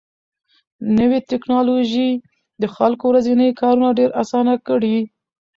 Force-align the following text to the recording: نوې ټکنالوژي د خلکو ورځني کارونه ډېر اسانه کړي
نوې 0.97 1.19
ټکنالوژي 1.31 2.09
د 2.61 2.63
خلکو 2.75 3.03
ورځني 3.09 3.49
کارونه 3.61 3.89
ډېر 3.99 4.09
اسانه 4.21 4.53
کړي 4.67 4.97